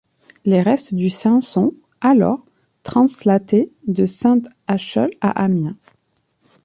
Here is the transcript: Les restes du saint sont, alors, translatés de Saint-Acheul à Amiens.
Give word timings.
Les 0.45 0.63
restes 0.63 0.95
du 0.95 1.11
saint 1.11 1.41
sont, 1.41 1.75
alors, 2.01 2.43
translatés 2.81 3.71
de 3.87 4.07
Saint-Acheul 4.07 5.11
à 5.21 5.43
Amiens. 5.43 5.77